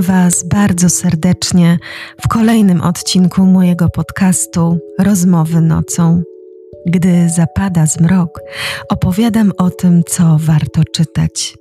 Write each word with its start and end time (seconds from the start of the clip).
Was 0.00 0.44
bardzo 0.44 0.90
serdecznie 0.90 1.78
w 2.20 2.28
kolejnym 2.28 2.80
odcinku 2.80 3.46
mojego 3.46 3.88
podcastu 3.88 4.78
Rozmowy 4.98 5.60
nocą. 5.60 6.22
Gdy 6.86 7.28
zapada 7.28 7.86
zmrok, 7.86 8.40
opowiadam 8.88 9.52
o 9.58 9.70
tym, 9.70 10.02
co 10.06 10.36
warto 10.38 10.82
czytać. 10.92 11.56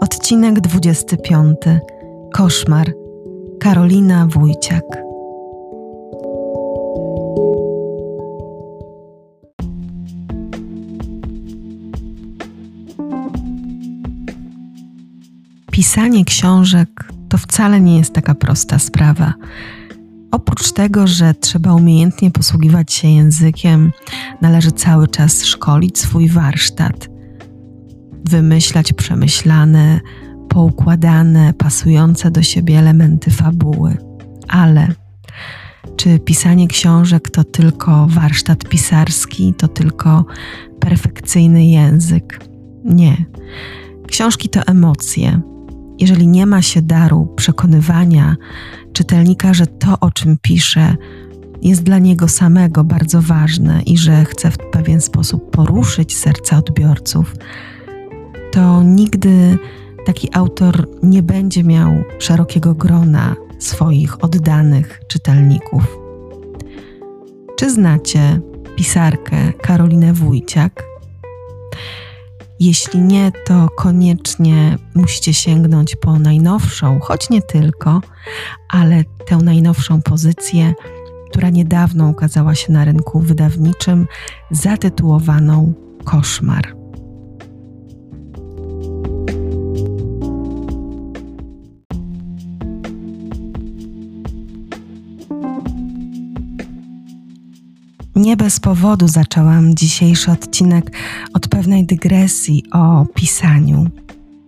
Odcinek 0.00 0.60
25. 0.60 1.56
Koszmar. 2.32 2.92
Karolina 3.60 4.26
Wójciak. 4.26 4.84
Pisanie 15.72 16.24
książek 16.24 17.19
to 17.30 17.38
wcale 17.38 17.80
nie 17.80 17.98
jest 17.98 18.12
taka 18.12 18.34
prosta 18.34 18.78
sprawa. 18.78 19.34
Oprócz 20.30 20.72
tego, 20.72 21.06
że 21.06 21.34
trzeba 21.34 21.74
umiejętnie 21.74 22.30
posługiwać 22.30 22.92
się 22.92 23.08
językiem, 23.08 23.92
należy 24.40 24.72
cały 24.72 25.08
czas 25.08 25.44
szkolić 25.44 25.98
swój 25.98 26.28
warsztat, 26.28 27.08
wymyślać 28.24 28.92
przemyślane, 28.92 30.00
poukładane, 30.48 31.52
pasujące 31.52 32.30
do 32.30 32.42
siebie 32.42 32.78
elementy 32.78 33.30
fabuły. 33.30 33.96
Ale 34.48 34.88
czy 35.96 36.18
pisanie 36.18 36.68
książek 36.68 37.30
to 37.30 37.44
tylko 37.44 38.06
warsztat 38.06 38.68
pisarski, 38.68 39.54
to 39.54 39.68
tylko 39.68 40.24
perfekcyjny 40.80 41.66
język? 41.66 42.40
Nie. 42.84 43.16
Książki 44.06 44.48
to 44.48 44.60
emocje, 44.66 45.40
jeżeli 46.00 46.26
nie 46.28 46.46
ma 46.46 46.62
się 46.62 46.82
daru 46.82 47.32
przekonywania 47.36 48.36
czytelnika, 48.92 49.54
że 49.54 49.66
to, 49.66 50.00
o 50.00 50.10
czym 50.10 50.38
pisze, 50.42 50.96
jest 51.62 51.82
dla 51.82 51.98
niego 51.98 52.28
samego 52.28 52.84
bardzo 52.84 53.22
ważne 53.22 53.82
i 53.82 53.98
że 53.98 54.24
chce 54.24 54.50
w 54.50 54.58
pewien 54.58 55.00
sposób 55.00 55.50
poruszyć 55.50 56.16
serca 56.16 56.58
odbiorców, 56.58 57.34
to 58.52 58.82
nigdy 58.82 59.58
taki 60.06 60.28
autor 60.32 60.88
nie 61.02 61.22
będzie 61.22 61.64
miał 61.64 61.92
szerokiego 62.18 62.74
grona 62.74 63.36
swoich 63.58 64.24
oddanych 64.24 65.00
czytelników. 65.08 65.98
Czy 67.56 67.70
znacie 67.70 68.40
pisarkę 68.76 69.52
Karolinę 69.52 70.12
Wójciak? 70.12 70.84
Jeśli 72.60 73.00
nie, 73.00 73.32
to 73.46 73.68
koniecznie 73.76 74.78
musicie 74.94 75.34
sięgnąć 75.34 75.96
po 75.96 76.18
najnowszą, 76.18 77.00
choć 77.00 77.30
nie 77.30 77.42
tylko, 77.42 78.00
ale 78.68 79.04
tę 79.26 79.36
najnowszą 79.36 80.02
pozycję, 80.02 80.74
która 81.30 81.50
niedawno 81.50 82.08
ukazała 82.08 82.54
się 82.54 82.72
na 82.72 82.84
rynku 82.84 83.20
wydawniczym, 83.20 84.06
zatytułowaną 84.50 85.72
Koszmar. 86.04 86.79
Nie 98.20 98.36
bez 98.36 98.60
powodu 98.60 99.08
zaczęłam 99.08 99.74
dzisiejszy 99.74 100.30
odcinek 100.30 100.90
od 101.34 101.48
pewnej 101.48 101.86
dygresji 101.86 102.64
o 102.72 103.06
pisaniu. 103.14 103.86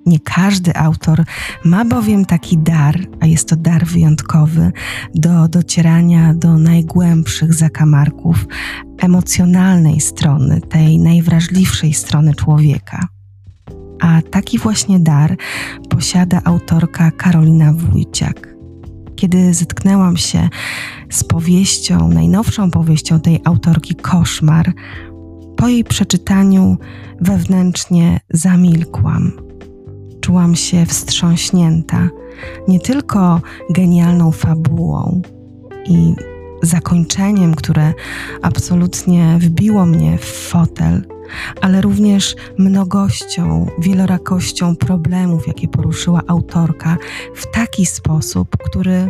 Nie 0.06 0.20
każdy 0.20 0.76
autor 0.76 1.24
ma 1.64 1.84
bowiem 1.84 2.24
taki 2.24 2.58
dar, 2.58 3.00
a 3.20 3.26
jest 3.26 3.48
to 3.48 3.56
dar 3.56 3.86
wyjątkowy, 3.86 4.72
do 5.14 5.48
docierania 5.48 6.34
do 6.34 6.58
najgłębszych 6.58 7.54
zakamarków 7.54 8.46
emocjonalnej 8.98 10.00
strony, 10.00 10.60
tej 10.60 10.98
najwrażliwszej 10.98 11.94
strony 11.94 12.34
człowieka. 12.34 13.08
A 14.00 14.22
taki 14.30 14.58
właśnie 14.58 15.00
dar 15.00 15.36
posiada 15.88 16.40
autorka 16.44 17.10
Karolina 17.10 17.72
Wójciak 17.72 18.51
kiedy 19.16 19.54
zetknęłam 19.54 20.16
się 20.16 20.48
z 21.10 21.24
powieścią, 21.24 22.08
najnowszą 22.08 22.70
powieścią 22.70 23.20
tej 23.20 23.40
autorki 23.44 23.94
Koszmar, 23.94 24.72
po 25.56 25.68
jej 25.68 25.84
przeczytaniu 25.84 26.76
wewnętrznie 27.20 28.20
zamilkłam. 28.30 29.32
Czułam 30.20 30.54
się 30.54 30.86
wstrząśnięta 30.86 32.08
nie 32.68 32.80
tylko 32.80 33.40
genialną 33.70 34.32
fabułą 34.32 35.22
i 35.86 36.14
zakończeniem, 36.62 37.54
które 37.54 37.94
absolutnie 38.42 39.38
wbiło 39.40 39.86
mnie 39.86 40.18
w 40.18 40.24
fotel, 40.24 41.06
ale 41.60 41.80
również 41.80 42.36
mnogością, 42.58 43.66
wielorakością 43.78 44.76
problemów, 44.76 45.46
jakie 45.46 45.68
poruszyła 45.68 46.20
autorka 46.26 46.96
w 47.34 47.50
taki 47.50 47.86
sposób, 47.86 48.56
który 48.64 49.08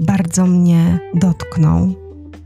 bardzo 0.00 0.46
mnie 0.46 1.00
dotknął. 1.14 1.94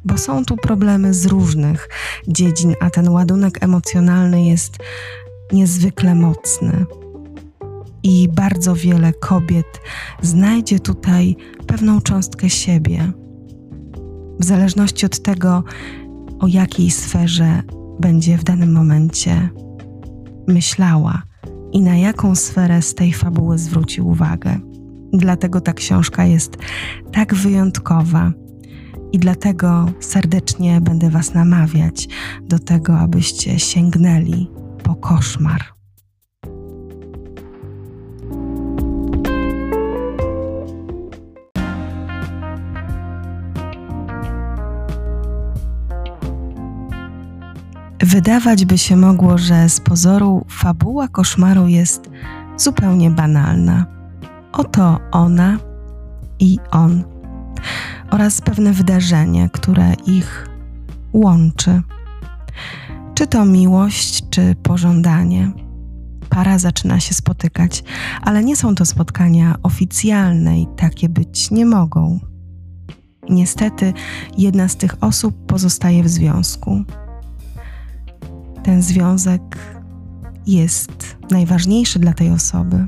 Bo 0.04 0.18
są 0.18 0.44
tu 0.44 0.56
problemy 0.56 1.14
z 1.14 1.26
różnych 1.26 1.88
dziedzin, 2.28 2.74
a 2.80 2.90
ten 2.90 3.08
ładunek 3.08 3.62
emocjonalny 3.64 4.44
jest 4.44 4.76
niezwykle 5.52 6.14
mocny. 6.14 6.86
I 8.02 8.28
bardzo 8.28 8.74
wiele 8.74 9.12
kobiet 9.12 9.80
znajdzie 10.22 10.80
tutaj 10.80 11.36
pewną 11.66 12.00
cząstkę 12.00 12.50
siebie. 12.50 13.12
W 14.40 14.44
zależności 14.44 15.06
od 15.06 15.22
tego, 15.22 15.64
o 16.38 16.46
jakiej 16.46 16.90
sferze 16.90 17.62
będzie 18.00 18.38
w 18.38 18.44
danym 18.44 18.72
momencie 18.72 19.48
myślała 20.48 21.22
i 21.72 21.80
na 21.80 21.96
jaką 21.96 22.34
sferę 22.34 22.82
z 22.82 22.94
tej 22.94 23.12
fabuły 23.12 23.58
zwróci 23.58 24.00
uwagę. 24.00 24.58
Dlatego 25.12 25.60
ta 25.60 25.72
książka 25.72 26.24
jest 26.24 26.56
tak 27.12 27.34
wyjątkowa 27.34 28.32
i 29.12 29.18
dlatego 29.18 29.90
serdecznie 30.00 30.80
będę 30.80 31.10
Was 31.10 31.34
namawiać 31.34 32.08
do 32.42 32.58
tego, 32.58 32.98
abyście 32.98 33.58
sięgnęli 33.58 34.50
po 34.82 34.94
koszmar. 34.94 35.77
Wydawać 48.08 48.64
by 48.64 48.78
się 48.78 48.96
mogło, 48.96 49.38
że 49.38 49.68
z 49.68 49.80
pozoru 49.80 50.44
fabuła 50.48 51.08
koszmaru 51.08 51.66
jest 51.66 52.10
zupełnie 52.56 53.10
banalna. 53.10 53.86
Oto 54.52 55.00
ona 55.10 55.58
i 56.38 56.58
on 56.70 57.04
oraz 58.10 58.40
pewne 58.40 58.72
wydarzenie, 58.72 59.50
które 59.52 59.94
ich 60.06 60.48
łączy. 61.12 61.82
Czy 63.14 63.26
to 63.26 63.44
miłość, 63.44 64.30
czy 64.30 64.54
pożądanie. 64.62 65.52
Para 66.28 66.58
zaczyna 66.58 67.00
się 67.00 67.14
spotykać, 67.14 67.84
ale 68.22 68.44
nie 68.44 68.56
są 68.56 68.74
to 68.74 68.84
spotkania 68.84 69.54
oficjalne 69.62 70.60
i 70.60 70.66
takie 70.76 71.08
być 71.08 71.50
nie 71.50 71.66
mogą. 71.66 72.20
Niestety, 73.30 73.92
jedna 74.38 74.68
z 74.68 74.76
tych 74.76 74.96
osób 75.00 75.46
pozostaje 75.46 76.02
w 76.02 76.08
związku 76.08 76.84
ten 78.68 78.82
związek 78.82 79.58
jest 80.46 81.16
najważniejszy 81.30 81.98
dla 81.98 82.14
tej 82.14 82.30
osoby. 82.30 82.86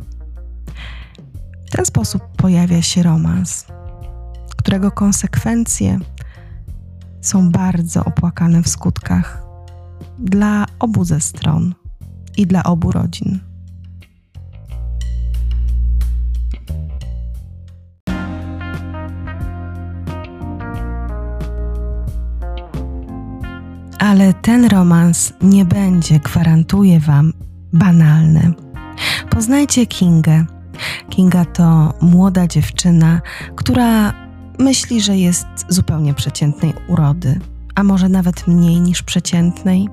W 1.66 1.70
ten 1.70 1.86
sposób 1.86 2.22
pojawia 2.36 2.82
się 2.82 3.02
romans, 3.02 3.66
którego 4.56 4.90
konsekwencje 4.90 5.98
są 7.20 7.50
bardzo 7.50 8.04
opłakane 8.04 8.62
w 8.62 8.68
skutkach 8.68 9.42
dla 10.18 10.66
obu 10.78 11.04
ze 11.04 11.20
stron 11.20 11.74
i 12.36 12.46
dla 12.46 12.64
obu 12.64 12.92
rodzin. 12.92 13.49
Ale 24.10 24.34
ten 24.34 24.64
romans 24.64 25.32
nie 25.42 25.64
będzie, 25.64 26.18
gwarantuję 26.18 27.00
Wam, 27.00 27.32
banalny. 27.72 28.52
Poznajcie 29.30 29.86
Kingę. 29.86 30.44
Kinga 31.08 31.44
to 31.44 31.94
młoda 32.00 32.46
dziewczyna, 32.46 33.20
która 33.56 34.12
myśli, 34.58 35.00
że 35.00 35.16
jest 35.16 35.46
zupełnie 35.68 36.14
przeciętnej 36.14 36.72
urody, 36.88 37.40
a 37.74 37.82
może 37.82 38.08
nawet 38.08 38.46
mniej 38.46 38.80
niż 38.80 39.02
przeciętnej. 39.02 39.88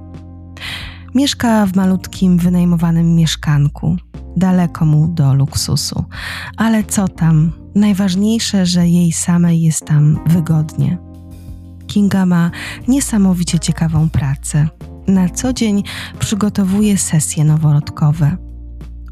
Mieszka 1.16 1.66
w 1.66 1.76
malutkim, 1.76 2.38
wynajmowanym 2.38 3.16
mieszkanku, 3.16 3.98
daleko 4.38 4.86
mu 4.86 5.08
do 5.08 5.34
luksusu, 5.34 6.06
ale 6.58 6.84
co 6.84 7.08
tam, 7.08 7.52
Najważniejsze, 7.78 8.66
że 8.66 8.88
jej 8.88 9.12
samej 9.12 9.62
jest 9.62 9.86
tam 9.86 10.20
wygodnie. 10.26 10.98
Kinga 11.98 12.26
ma 12.26 12.52
niesamowicie 12.88 13.60
ciekawą 13.60 14.10
pracę. 14.10 14.68
Na 15.08 15.30
co 15.30 15.54
dzień 15.54 15.84
przygotowuje 16.20 16.98
sesje 16.98 17.44
noworodkowe. 17.44 18.38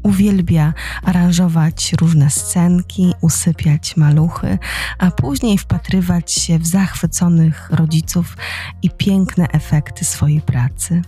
Uwielbia 0.02 0.74
aranżować 1.02 1.92
różne 2.00 2.30
scenki, 2.30 3.12
usypiać 3.20 3.96
maluchy, 3.96 4.58
a 4.98 5.10
później 5.10 5.58
wpatrywać 5.58 6.32
się 6.32 6.58
w 6.58 6.66
zachwyconych 6.66 7.70
rodziców 7.70 8.36
i 8.82 8.90
piękne 8.90 9.48
efekty 9.48 10.04
swojej 10.04 10.40
pracy. 10.40 11.02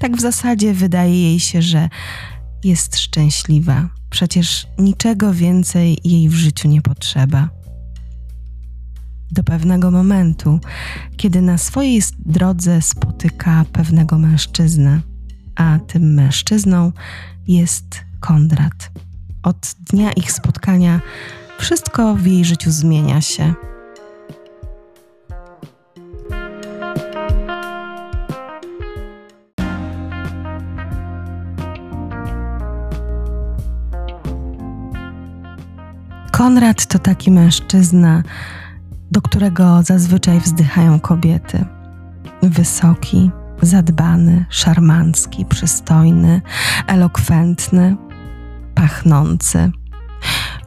Tak 0.00 0.16
w 0.16 0.20
zasadzie 0.20 0.74
wydaje 0.74 1.22
jej 1.22 1.40
się, 1.40 1.62
że 1.62 1.88
jest 2.64 2.98
szczęśliwa. 2.98 3.88
Przecież 4.10 4.66
niczego 4.78 5.34
więcej 5.34 5.98
jej 6.04 6.28
w 6.28 6.34
życiu 6.34 6.68
nie 6.68 6.82
potrzeba. 6.82 7.61
Do 9.32 9.42
pewnego 9.42 9.90
momentu, 9.90 10.60
kiedy 11.16 11.42
na 11.42 11.58
swojej 11.58 12.02
drodze 12.18 12.82
spotyka 12.82 13.64
pewnego 13.72 14.18
mężczyznę, 14.18 15.00
a 15.56 15.78
tym 15.86 16.14
mężczyzną 16.14 16.92
jest 17.48 18.00
Kondrat. 18.20 18.90
Od 19.42 19.74
dnia 19.90 20.12
ich 20.12 20.32
spotkania 20.32 21.00
wszystko 21.58 22.14
w 22.14 22.26
jej 22.26 22.44
życiu 22.44 22.70
zmienia 22.70 23.20
się. 23.20 23.54
Konrad 36.32 36.86
to 36.86 36.98
taki 36.98 37.30
mężczyzna, 37.30 38.22
do 39.12 39.22
którego 39.22 39.82
zazwyczaj 39.82 40.40
wzdychają 40.40 41.00
kobiety. 41.00 41.64
Wysoki, 42.42 43.30
zadbany, 43.62 44.44
szarmancki, 44.50 45.44
przystojny, 45.44 46.40
elokwentny, 46.86 47.96
pachnący. 48.74 49.70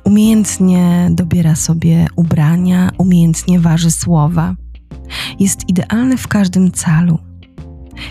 Umiejętnie 0.03 1.07
dobiera 1.11 1.55
sobie 1.55 2.07
ubrania, 2.15 2.91
umiejętnie 2.97 3.59
waży 3.59 3.91
słowa. 3.91 4.55
Jest 5.39 5.69
idealny 5.69 6.17
w 6.17 6.27
każdym 6.27 6.71
calu. 6.71 7.19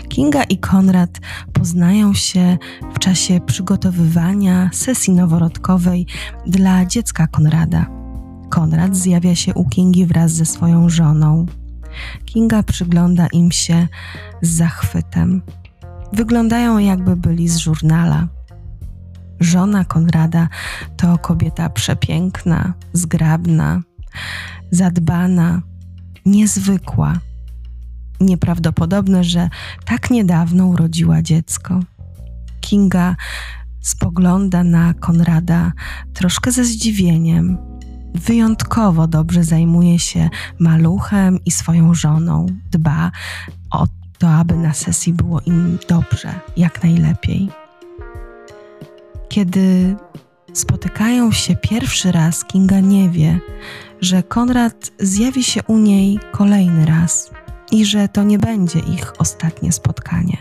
Kinga 0.09 0.43
i 0.43 0.57
Konrad 0.57 1.19
poznają 1.53 2.13
się 2.13 2.57
w 2.95 2.99
czasie 2.99 3.39
przygotowywania 3.45 4.69
sesji 4.73 5.13
noworodkowej 5.13 6.07
dla 6.47 6.85
dziecka 6.85 7.27
Konrada. 7.27 7.94
Konrad 8.55 8.95
zjawia 8.95 9.35
się 9.35 9.53
u 9.53 9.65
Kingi 9.69 10.05
wraz 10.05 10.31
ze 10.31 10.45
swoją 10.45 10.89
żoną. 10.89 11.45
Kinga 12.25 12.63
przygląda 12.63 13.27
im 13.27 13.51
się 13.51 13.87
z 14.41 14.49
zachwytem. 14.49 15.41
Wyglądają 16.13 16.77
jakby 16.77 17.15
byli 17.15 17.49
z 17.49 17.57
żurnala. 17.57 18.27
Żona 19.39 19.85
Konrada 19.85 20.49
to 20.97 21.17
kobieta 21.17 21.69
przepiękna, 21.69 22.73
zgrabna, 22.93 23.81
zadbana, 24.71 25.61
niezwykła. 26.25 27.13
Nieprawdopodobne, 28.19 29.23
że 29.23 29.49
tak 29.85 30.11
niedawno 30.11 30.65
urodziła 30.65 31.21
dziecko. 31.21 31.79
Kinga 32.61 33.15
spogląda 33.81 34.63
na 34.63 34.93
Konrada 34.93 35.71
troszkę 36.13 36.51
ze 36.51 36.65
zdziwieniem. 36.65 37.74
Wyjątkowo 38.15 39.07
dobrze 39.07 39.43
zajmuje 39.43 39.99
się 39.99 40.29
maluchem 40.59 41.39
i 41.45 41.51
swoją 41.51 41.93
żoną. 41.93 42.45
Dba 42.71 43.11
o 43.71 43.87
to, 44.17 44.29
aby 44.29 44.55
na 44.55 44.73
sesji 44.73 45.13
było 45.13 45.41
im 45.41 45.77
dobrze, 45.89 46.33
jak 46.57 46.83
najlepiej. 46.83 47.49
Kiedy 49.29 49.95
spotykają 50.53 51.31
się 51.31 51.55
pierwszy 51.55 52.11
raz, 52.11 52.45
Kinga 52.45 52.79
nie 52.79 53.09
wie, 53.09 53.39
że 54.01 54.23
Konrad 54.23 54.91
zjawi 54.99 55.43
się 55.43 55.63
u 55.63 55.77
niej 55.77 56.19
kolejny 56.31 56.85
raz 56.85 57.31
i 57.71 57.85
że 57.85 58.07
to 58.07 58.23
nie 58.23 58.39
będzie 58.39 58.79
ich 58.79 59.13
ostatnie 59.17 59.71
spotkanie. 59.71 60.37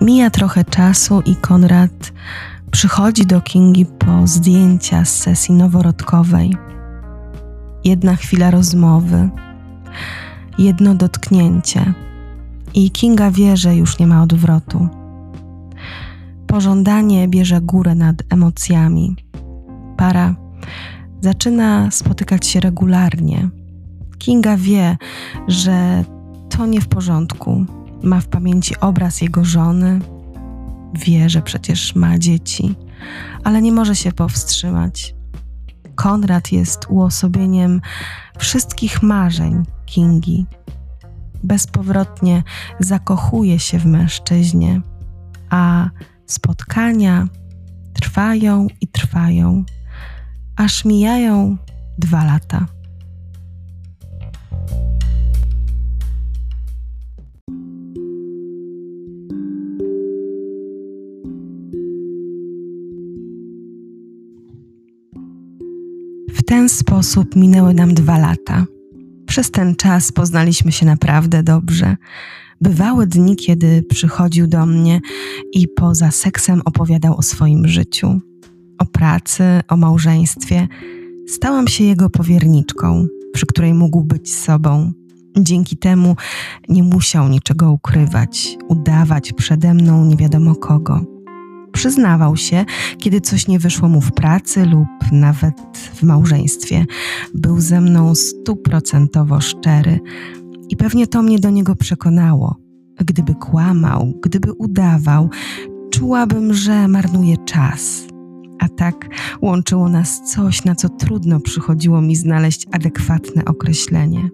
Mija 0.00 0.30
trochę 0.30 0.64
czasu 0.64 1.20
i 1.26 1.36
Konrad 1.36 2.12
przychodzi 2.70 3.26
do 3.26 3.40
Kingi 3.40 3.86
po 3.86 4.26
zdjęcia 4.26 5.04
z 5.04 5.16
sesji 5.16 5.54
noworodkowej. 5.54 6.56
Jedna 7.84 8.16
chwila 8.16 8.50
rozmowy, 8.50 9.30
jedno 10.58 10.94
dotknięcie 10.94 11.94
i 12.74 12.90
Kinga 12.90 13.30
wie, 13.30 13.56
że 13.56 13.76
już 13.76 13.98
nie 13.98 14.06
ma 14.06 14.22
odwrotu. 14.22 14.88
Pożądanie 16.46 17.28
bierze 17.28 17.60
górę 17.60 17.94
nad 17.94 18.16
emocjami. 18.30 19.16
Para 19.96 20.34
zaczyna 21.20 21.90
spotykać 21.90 22.46
się 22.46 22.60
regularnie. 22.60 23.48
Kinga 24.18 24.56
wie, 24.56 24.96
że 25.48 26.04
to 26.50 26.66
nie 26.66 26.80
w 26.80 26.88
porządku. 26.88 27.66
Ma 28.04 28.20
w 28.20 28.28
pamięci 28.28 28.80
obraz 28.80 29.20
jego 29.20 29.44
żony, 29.44 30.00
wie, 30.94 31.30
że 31.30 31.42
przecież 31.42 31.94
ma 31.94 32.18
dzieci, 32.18 32.74
ale 33.44 33.62
nie 33.62 33.72
może 33.72 33.96
się 33.96 34.12
powstrzymać. 34.12 35.14
Konrad 35.94 36.52
jest 36.52 36.86
uosobieniem 36.88 37.80
wszystkich 38.38 39.02
marzeń 39.02 39.62
Kingi. 39.86 40.46
Bezpowrotnie 41.44 42.42
zakochuje 42.80 43.58
się 43.58 43.78
w 43.78 43.86
mężczyźnie, 43.86 44.80
a 45.50 45.90
spotkania 46.26 47.26
trwają 47.94 48.66
i 48.80 48.88
trwają, 48.88 49.64
aż 50.56 50.84
mijają 50.84 51.56
dwa 51.98 52.24
lata. 52.24 52.66
Ten 66.46 66.68
sposób 66.68 67.36
minęły 67.36 67.74
nam 67.74 67.94
dwa 67.94 68.18
lata. 68.18 68.64
Przez 69.26 69.50
ten 69.50 69.76
czas 69.76 70.12
poznaliśmy 70.12 70.72
się 70.72 70.86
naprawdę 70.86 71.42
dobrze. 71.42 71.96
Bywały 72.60 73.06
dni, 73.06 73.36
kiedy 73.36 73.82
przychodził 73.82 74.46
do 74.46 74.66
mnie 74.66 75.00
i 75.52 75.68
poza 75.68 76.10
seksem 76.10 76.62
opowiadał 76.64 77.16
o 77.16 77.22
swoim 77.22 77.68
życiu, 77.68 78.20
o 78.78 78.86
pracy, 78.86 79.44
o 79.68 79.76
małżeństwie. 79.76 80.68
Stałam 81.28 81.68
się 81.68 81.84
jego 81.84 82.10
powierniczką, 82.10 83.06
przy 83.32 83.46
której 83.46 83.74
mógł 83.74 84.04
być 84.04 84.34
sobą. 84.34 84.92
Dzięki 85.38 85.76
temu 85.76 86.16
nie 86.68 86.82
musiał 86.82 87.28
niczego 87.28 87.72
ukrywać, 87.72 88.56
udawać 88.68 89.32
przede 89.32 89.74
mną 89.74 90.04
nie 90.04 90.16
wiadomo 90.16 90.54
kogo. 90.54 91.13
Przyznawał 91.74 92.36
się, 92.36 92.64
kiedy 92.98 93.20
coś 93.20 93.48
nie 93.48 93.58
wyszło 93.58 93.88
mu 93.88 94.00
w 94.00 94.12
pracy 94.12 94.66
lub 94.66 94.88
nawet 95.12 95.54
w 95.94 96.02
małżeństwie. 96.02 96.86
Był 97.34 97.60
ze 97.60 97.80
mną 97.80 98.14
stuprocentowo 98.14 99.40
szczery 99.40 100.00
i 100.68 100.76
pewnie 100.76 101.06
to 101.06 101.22
mnie 101.22 101.38
do 101.38 101.50
niego 101.50 101.76
przekonało. 101.76 102.56
Gdyby 103.00 103.34
kłamał, 103.34 104.20
gdyby 104.22 104.52
udawał, 104.52 105.30
czułabym, 105.90 106.54
że 106.54 106.88
marnuje 106.88 107.36
czas. 107.36 108.06
A 108.60 108.68
tak 108.68 109.08
łączyło 109.42 109.88
nas 109.88 110.22
coś, 110.32 110.64
na 110.64 110.74
co 110.74 110.88
trudno 110.88 111.40
przychodziło 111.40 112.00
mi 112.00 112.16
znaleźć 112.16 112.66
adekwatne 112.72 113.44
określenie. 113.44 114.30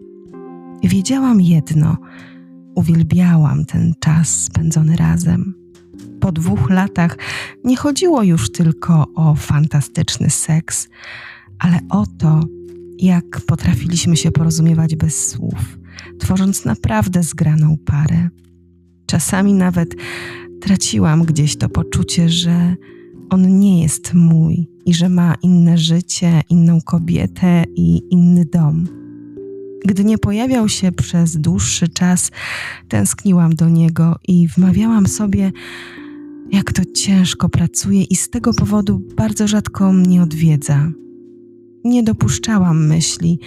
Wiedziałam 0.82 1.40
jedno: 1.40 1.96
uwielbiałam 2.74 3.64
ten 3.64 3.94
czas 4.00 4.28
spędzony 4.28 4.96
razem. 4.96 5.59
Po 6.20 6.32
dwóch 6.32 6.70
latach 6.70 7.18
nie 7.64 7.76
chodziło 7.76 8.22
już 8.22 8.52
tylko 8.52 9.06
o 9.14 9.34
fantastyczny 9.34 10.30
seks, 10.30 10.88
ale 11.58 11.78
o 11.90 12.06
to, 12.18 12.40
jak 12.98 13.40
potrafiliśmy 13.40 14.16
się 14.16 14.30
porozumiewać 14.30 14.96
bez 14.96 15.28
słów, 15.28 15.78
tworząc 16.18 16.64
naprawdę 16.64 17.22
zgraną 17.22 17.76
parę. 17.84 18.28
Czasami 19.06 19.54
nawet 19.54 19.94
traciłam 20.60 21.24
gdzieś 21.24 21.56
to 21.56 21.68
poczucie, 21.68 22.28
że 22.28 22.74
on 23.30 23.58
nie 23.58 23.82
jest 23.82 24.14
mój 24.14 24.70
i 24.86 24.94
że 24.94 25.08
ma 25.08 25.34
inne 25.42 25.78
życie, 25.78 26.40
inną 26.48 26.80
kobietę 26.80 27.64
i 27.76 28.02
inny 28.10 28.44
dom. 28.44 28.86
Gdy 29.84 30.04
nie 30.04 30.18
pojawiał 30.18 30.68
się 30.68 30.92
przez 30.92 31.36
dłuższy 31.36 31.88
czas, 31.88 32.30
tęskniłam 32.88 33.54
do 33.54 33.68
niego 33.68 34.16
i 34.28 34.48
wmawiałam 34.48 35.06
sobie, 35.06 35.52
jak 36.52 36.72
to 36.72 36.82
ciężko 36.84 37.48
pracuje, 37.48 38.02
i 38.02 38.16
z 38.16 38.30
tego 38.30 38.54
powodu 38.54 39.02
bardzo 39.16 39.48
rzadko 39.48 39.92
mnie 39.92 40.22
odwiedza. 40.22 40.92
Nie 41.84 42.02
dopuszczałam 42.02 42.86
myśli, 42.86 43.38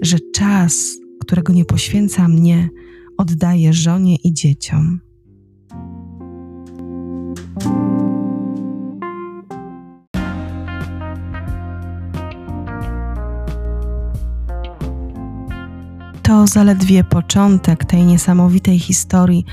że 0.00 0.18
czas, 0.34 0.98
którego 1.20 1.52
nie 1.52 1.64
poświęca 1.64 2.28
mnie, 2.28 2.68
oddaje 3.16 3.72
żonie 3.72 4.16
i 4.24 4.32
dzieciom. 4.32 5.00
To 16.30 16.46
zaledwie 16.46 17.04
początek 17.04 17.84
tej 17.84 18.04
niesamowitej 18.04 18.78
historii 18.78 19.44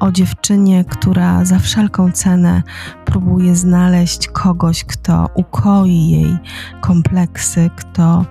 o 0.00 0.12
dziewczynie, 0.12 0.84
która 0.84 1.44
za 1.44 1.58
wszelką 1.58 2.12
cenę 2.12 2.62
próbuje 3.04 3.56
znaleźć 3.56 4.28
kogoś, 4.28 4.84
kto 4.84 5.28
ukoi 5.34 6.10
jej 6.10 6.36
kompleksy, 6.80 7.70
kto 7.76 8.24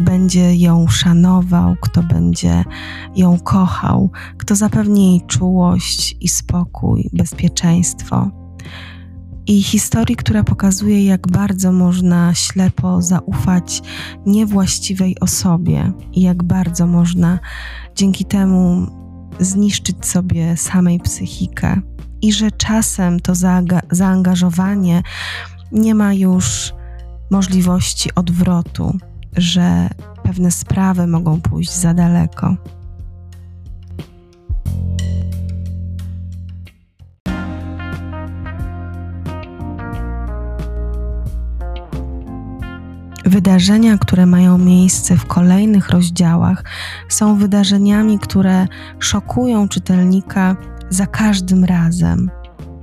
będzie 0.00 0.56
ją 0.56 0.88
szanował, 0.88 1.76
kto 1.80 2.02
będzie 2.02 2.64
ją 3.16 3.38
kochał, 3.38 4.10
kto 4.36 4.54
zapewni 4.54 5.10
jej 5.10 5.26
czułość 5.26 6.16
i 6.20 6.28
spokój, 6.28 7.10
bezpieczeństwo 7.12 8.30
i 9.48 9.62
historii, 9.62 10.16
która 10.16 10.44
pokazuje, 10.44 11.04
jak 11.04 11.28
bardzo 11.28 11.72
można 11.72 12.34
ślepo 12.34 13.02
zaufać 13.02 13.82
niewłaściwej 14.26 15.20
osobie 15.20 15.92
i 16.12 16.22
jak 16.22 16.42
bardzo 16.42 16.86
można 16.86 17.38
dzięki 17.94 18.24
temu 18.24 18.86
zniszczyć 19.40 20.06
sobie 20.06 20.56
samej 20.56 21.00
psychikę, 21.00 21.80
i 22.22 22.32
że 22.32 22.50
czasem 22.50 23.20
to 23.20 23.32
zaangażowanie 23.90 25.02
nie 25.72 25.94
ma 25.94 26.14
już 26.14 26.72
możliwości 27.30 28.14
odwrotu, 28.14 28.98
że 29.36 29.88
pewne 30.22 30.50
sprawy 30.50 31.06
mogą 31.06 31.40
pójść 31.40 31.72
za 31.72 31.94
daleko. 31.94 32.56
Wydarzenia, 43.38 43.98
które 43.98 44.26
mają 44.26 44.58
miejsce 44.58 45.16
w 45.16 45.26
kolejnych 45.26 45.88
rozdziałach, 45.88 46.64
są 47.08 47.36
wydarzeniami, 47.36 48.18
które 48.18 48.66
szokują 48.98 49.68
czytelnika 49.68 50.56
za 50.90 51.06
każdym 51.06 51.64
razem. 51.64 52.30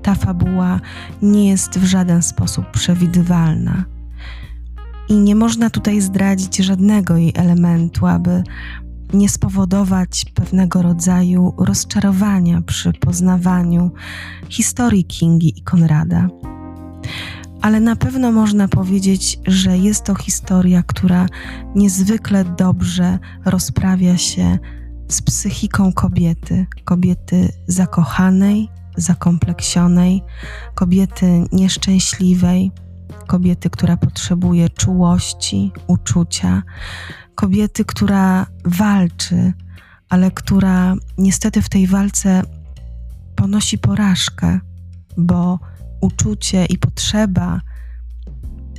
Ta 0.01 0.15
fabuła 0.15 0.79
nie 1.21 1.49
jest 1.49 1.79
w 1.79 1.85
żaden 1.85 2.21
sposób 2.21 2.71
przewidywalna. 2.71 3.85
I 5.09 5.13
nie 5.13 5.35
można 5.35 5.69
tutaj 5.69 6.01
zdradzić 6.01 6.57
żadnego 6.57 7.17
jej 7.17 7.33
elementu, 7.35 8.05
aby 8.07 8.43
nie 9.13 9.29
spowodować 9.29 10.25
pewnego 10.33 10.81
rodzaju 10.81 11.53
rozczarowania 11.57 12.61
przy 12.61 12.93
poznawaniu 12.93 13.91
historii 14.49 15.05
Kingi 15.05 15.59
i 15.59 15.61
Konrada 15.61 16.27
ale 17.61 17.79
na 17.79 17.95
pewno 17.95 18.31
można 18.31 18.67
powiedzieć, 18.67 19.39
że 19.47 19.77
jest 19.77 20.03
to 20.03 20.15
historia, 20.15 20.83
która 20.83 21.25
niezwykle 21.75 22.45
dobrze 22.45 23.19
rozprawia 23.45 24.17
się 24.17 24.59
z 25.07 25.21
psychiką 25.21 25.93
kobiety, 25.93 26.65
kobiety 26.83 27.51
zakochanej, 27.67 28.69
zakompleksionej, 28.97 30.23
kobiety 30.75 31.43
nieszczęśliwej, 31.51 32.71
kobiety, 33.27 33.69
która 33.69 33.97
potrzebuje 33.97 34.69
czułości, 34.69 35.71
uczucia, 35.87 36.63
kobiety, 37.35 37.85
która 37.85 38.45
walczy, 38.65 39.53
ale 40.09 40.31
która 40.31 40.95
niestety 41.17 41.61
w 41.61 41.69
tej 41.69 41.87
walce 41.87 42.41
ponosi 43.35 43.77
porażkę, 43.77 44.59
bo 45.17 45.59
uczucie 46.05 46.65
i 46.65 46.77
potrzeba 46.77 47.61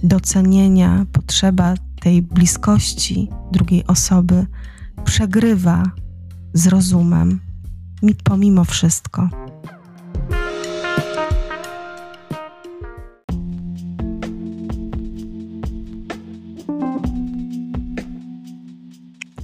docenienia, 0.02 1.06
potrzeba 1.12 1.74
tej 2.00 2.22
bliskości 2.22 3.28
drugiej 3.52 3.86
osoby 3.86 4.46
przegrywa 5.04 5.82
z 6.52 6.66
rozumem, 6.66 7.40
pomimo 8.24 8.64
wszystko. 8.64 9.28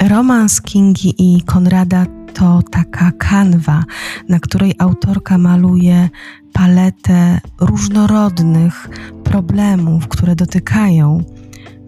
Romans 0.09 0.61
Kingi 0.61 1.15
i 1.19 1.43
Konrada 1.43 2.07
to 2.35 2.61
taka 2.71 3.13
kanwa, 3.13 3.85
na 4.29 4.41
której 4.41 4.75
autorka 4.79 5.39
maluje 5.39 6.09
paletę 6.53 7.41
różnorodnych 7.61 8.89
problemów, 9.25 10.09
które 10.09 10.37
dotykają 10.37 11.25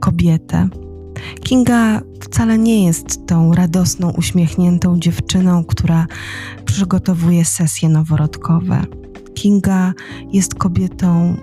kobietę. 0.01 0.69
Kinga 1.43 2.01
wcale 2.21 2.59
nie 2.59 2.87
jest 2.87 3.27
tą 3.27 3.55
radosną, 3.55 4.11
uśmiechniętą 4.11 4.99
dziewczyną, 4.99 5.65
która 5.65 6.07
przygotowuje 6.65 7.45
sesje 7.45 7.89
noworodkowe. 7.89 8.83
Kinga 9.35 9.93
jest 10.33 10.55
kobietą, 10.55 11.37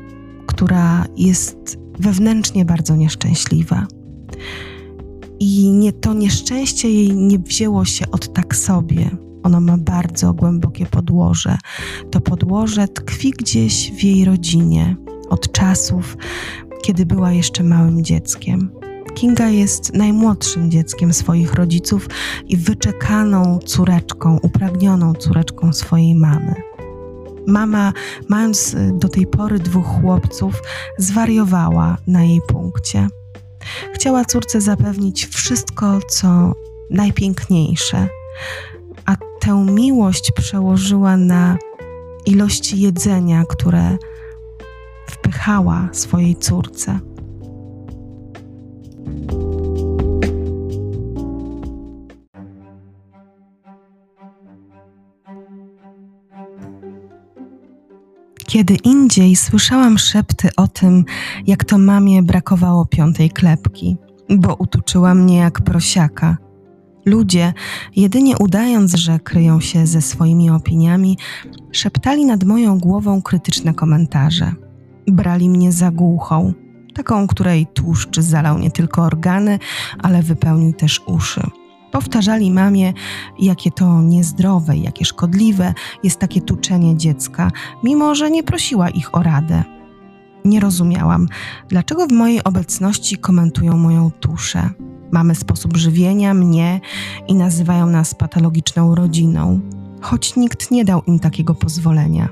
która 0.47 1.05
jest 1.17 1.77
wewnętrznie 1.99 2.65
bardzo 2.65 2.95
nieszczęśliwa. 2.95 3.87
I 5.39 5.69
nie, 5.69 5.93
to 5.93 6.13
nieszczęście 6.13 6.91
jej 6.91 7.15
nie 7.15 7.39
wzięło 7.39 7.85
się 7.85 8.11
od 8.11 8.33
tak 8.33 8.55
sobie. 8.55 9.09
Ono 9.43 9.61
ma 9.61 9.77
bardzo 9.77 10.33
głębokie 10.33 10.85
podłoże. 10.85 11.57
To 12.11 12.21
podłoże 12.21 12.87
tkwi 12.87 13.31
gdzieś 13.31 13.91
w 13.91 14.03
jej 14.03 14.25
rodzinie 14.25 14.95
od 15.29 15.51
czasów, 15.51 16.17
kiedy 16.83 17.05
była 17.05 17.31
jeszcze 17.31 17.63
małym 17.63 18.03
dzieckiem. 18.03 18.71
Kinga 19.13 19.49
jest 19.49 19.93
najmłodszym 19.93 20.71
dzieckiem 20.71 21.13
swoich 21.13 21.53
rodziców 21.53 22.07
i 22.47 22.57
wyczekaną 22.57 23.59
córeczką, 23.65 24.39
upragnioną 24.41 25.13
córeczką 25.13 25.73
swojej 25.73 26.15
mamy. 26.15 26.55
Mama, 27.47 27.93
mając 28.29 28.75
do 28.93 29.09
tej 29.09 29.27
pory 29.27 29.59
dwóch 29.59 29.85
chłopców, 29.85 30.61
zwariowała 30.97 31.97
na 32.07 32.23
jej 32.23 32.41
punkcie. 32.47 33.07
Chciała 33.93 34.25
córce 34.25 34.61
zapewnić 34.61 35.25
wszystko, 35.25 35.99
co 36.09 36.53
najpiękniejsze, 36.89 38.07
a 39.11 39.15
tę 39.39 39.65
miłość 39.65 40.31
przełożyła 40.31 41.17
na 41.17 41.57
ilości 42.25 42.81
jedzenia, 42.81 43.43
które 43.49 43.97
wpychała 45.07 45.89
swojej 45.91 46.35
córce. 46.35 46.99
Kiedy 58.47 58.75
indziej 58.83 59.35
słyszałam 59.35 59.97
szepty 59.97 60.49
o 60.57 60.67
tym, 60.67 61.05
jak 61.47 61.65
to 61.65 61.77
mamie 61.77 62.23
brakowało 62.23 62.85
piątej 62.85 63.29
klepki, 63.29 63.97
bo 64.29 64.55
utuczyła 64.55 65.15
mnie 65.15 65.37
jak 65.37 65.61
prosiaka. 65.61 66.50
Ludzie, 67.05 67.53
jedynie 67.95 68.37
udając, 68.37 68.95
że 68.95 69.19
kryją 69.19 69.59
się 69.59 69.87
ze 69.87 70.01
swoimi 70.01 70.49
opiniami, 70.49 71.17
szeptali 71.71 72.25
nad 72.25 72.43
moją 72.43 72.79
głową 72.79 73.21
krytyczne 73.21 73.73
komentarze. 73.73 74.51
Brali 75.07 75.49
mnie 75.49 75.71
za 75.71 75.91
głuchą, 75.91 76.53
taką, 76.93 77.27
której 77.27 77.67
tłuszcz 77.73 78.19
zalał 78.19 78.59
nie 78.59 78.71
tylko 78.71 79.03
organy, 79.03 79.59
ale 80.03 80.23
wypełnił 80.23 80.73
też 80.73 81.01
uszy. 81.05 81.41
Powtarzali 81.91 82.51
mamie, 82.51 82.93
jakie 83.39 83.71
to 83.71 84.01
niezdrowe, 84.01 84.77
jakie 84.77 85.05
szkodliwe 85.05 85.73
jest 86.03 86.19
takie 86.19 86.41
tuczenie 86.41 86.97
dziecka, 86.97 87.51
mimo 87.83 88.15
że 88.15 88.31
nie 88.31 88.43
prosiła 88.43 88.89
ich 88.89 89.15
o 89.15 89.23
radę. 89.23 89.63
Nie 90.45 90.59
rozumiałam, 90.59 91.27
dlaczego 91.69 92.07
w 92.07 92.11
mojej 92.11 92.43
obecności 92.43 93.17
komentują 93.17 93.77
moją 93.77 94.11
tuszę. 94.11 94.69
Mamy 95.11 95.35
sposób 95.35 95.77
żywienia, 95.77 96.33
mnie 96.33 96.79
i 97.27 97.35
nazywają 97.35 97.85
nas 97.85 98.15
patologiczną 98.15 98.95
rodziną, 98.95 99.59
choć 100.01 100.35
nikt 100.35 100.71
nie 100.71 100.85
dał 100.85 101.03
im 101.07 101.19
takiego 101.19 101.55
pozwolenia. 101.55 102.29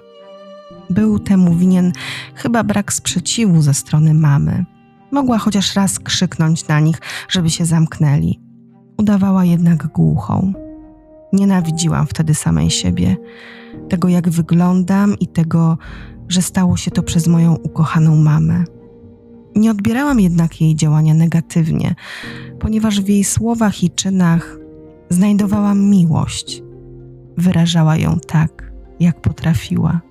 Był 0.89 1.19
temu 1.19 1.55
winien 1.55 1.91
chyba 2.35 2.63
brak 2.63 2.93
sprzeciwu 2.93 3.61
ze 3.61 3.73
strony 3.73 4.13
mamy. 4.13 4.65
Mogła 5.11 5.37
chociaż 5.37 5.75
raz 5.75 5.99
krzyknąć 5.99 6.67
na 6.67 6.79
nich, 6.79 7.01
żeby 7.29 7.49
się 7.49 7.65
zamknęli 7.65 8.49
udawała 8.99 9.45
jednak 9.45 9.87
głuchą. 9.87 10.53
Nienawidziłam 11.33 12.07
wtedy 12.07 12.33
samej 12.33 12.69
siebie, 12.69 13.17
tego 13.89 14.09
jak 14.09 14.29
wyglądam 14.29 15.15
i 15.19 15.27
tego, 15.27 15.77
że 16.27 16.41
stało 16.41 16.77
się 16.77 16.91
to 16.91 17.03
przez 17.03 17.27
moją 17.27 17.55
ukochaną 17.55 18.15
mamę. 18.15 18.63
Nie 19.59 19.71
odbierałam 19.71 20.19
jednak 20.19 20.61
jej 20.61 20.75
działania 20.75 21.13
negatywnie, 21.13 21.95
ponieważ 22.59 23.01
w 23.01 23.07
jej 23.07 23.23
słowach 23.23 23.83
i 23.83 23.89
czynach 23.91 24.57
znajdowałam 25.09 25.89
miłość. 25.89 26.63
Wyrażała 27.37 27.97
ją 27.97 28.19
tak, 28.27 28.71
jak 28.99 29.21
potrafiła. 29.21 30.01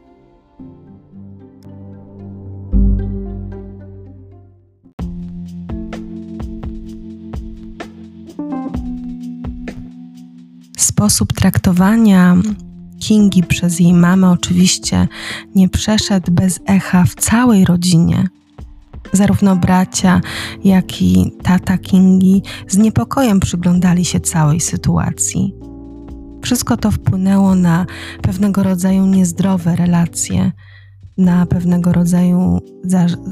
Sposób 10.78 11.32
traktowania 11.32 12.36
Kingi 13.00 13.42
przez 13.42 13.80
jej 13.80 13.94
mamę 13.94 14.30
oczywiście 14.30 15.08
nie 15.54 15.68
przeszedł 15.68 16.32
bez 16.32 16.60
echa 16.66 17.04
w 17.04 17.14
całej 17.14 17.64
rodzinie. 17.64 18.28
Zarówno 19.12 19.56
bracia, 19.56 20.20
jak 20.64 21.02
i 21.02 21.32
tata 21.42 21.78
Kingi 21.78 22.42
z 22.68 22.76
niepokojem 22.76 23.40
przyglądali 23.40 24.04
się 24.04 24.20
całej 24.20 24.60
sytuacji. 24.60 25.54
Wszystko 26.42 26.76
to 26.76 26.90
wpłynęło 26.90 27.54
na 27.54 27.86
pewnego 28.22 28.62
rodzaju 28.62 29.06
niezdrowe 29.06 29.76
relacje, 29.76 30.52
na 31.18 31.46
pewnego 31.46 31.92
rodzaju 31.92 32.58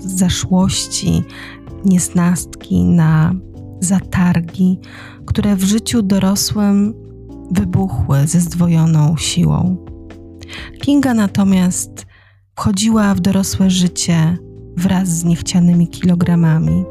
zaszłości, 0.01 1.23
niesnastki, 1.85 2.85
na 2.85 3.35
zatargi, 3.81 4.79
które 5.27 5.57
w 5.57 5.65
życiu 5.65 6.03
dorosłym 6.03 6.95
wybuchły 7.51 8.27
ze 8.27 8.41
zdwojoną 8.41 9.17
siłą. 9.17 9.77
Kinga 10.83 11.15
natomiast 11.15 12.07
wchodziła 12.57 13.15
w 13.15 13.21
dorosłe 13.21 13.71
życie 13.71 14.39
wraz 14.77 15.09
z 15.09 15.25
niechcianymi 15.25 15.89
kilogramami, 15.89 16.85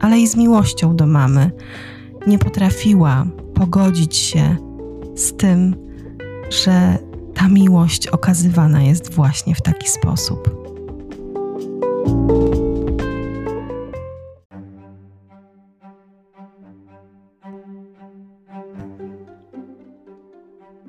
ale 0.00 0.18
i 0.18 0.28
z 0.28 0.36
miłością 0.36 0.96
do 0.96 1.06
mamy. 1.06 1.50
Nie 2.26 2.38
potrafiła 2.38 3.26
pogodzić 3.54 4.16
się 4.16 4.56
z 5.16 5.36
tym, 5.36 5.76
że 6.50 6.98
ta 7.34 7.48
miłość 7.48 8.06
okazywana 8.06 8.82
jest 8.82 9.14
właśnie 9.14 9.54
w 9.54 9.62
taki 9.62 9.88
sposób. 9.88 10.62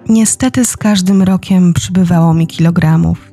Niestety 0.09 0.65
z 0.65 0.77
każdym 0.77 1.21
rokiem 1.21 1.73
przybywało 1.73 2.33
mi 2.33 2.47
kilogramów. 2.47 3.32